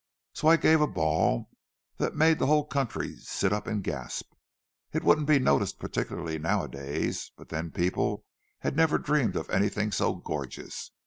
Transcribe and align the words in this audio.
So 0.33 0.47
I 0.47 0.57
gave 0.57 0.81
a 0.81 0.87
ball 0.87 1.51
that 1.97 2.15
made 2.15 2.39
the 2.39 2.47
whole 2.47 2.65
country 2.65 3.17
sit 3.17 3.53
up 3.53 3.67
and 3.67 3.83
gasp—it 3.83 5.03
wouldn't 5.03 5.27
be 5.27 5.37
noticed 5.37 5.77
particularly 5.77 6.39
nowadays, 6.39 7.29
but 7.37 7.49
then 7.49 7.69
people 7.69 8.25
had 8.61 8.75
never 8.75 8.97
dreamed 8.97 9.35
of 9.35 9.47
anything 9.51 9.91
so 9.91 10.15
gorgeous. 10.15 10.89